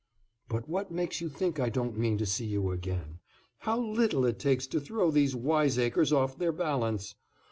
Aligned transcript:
"But 0.49 0.67
what 0.67 0.89
makes 0.89 1.21
you 1.21 1.29
think 1.29 1.59
I 1.59 1.69
don't 1.69 1.95
mean 1.95 2.17
to 2.17 2.25
see 2.25 2.47
you 2.47 2.71
again? 2.71 3.19
How 3.59 3.79
little 3.79 4.25
it 4.25 4.39
takes 4.39 4.65
to 4.65 4.79
throw 4.81 5.11
these 5.11 5.35
wiseacres 5.35 6.11
off 6.11 6.39
their 6.39 6.51
balance! 6.51 7.13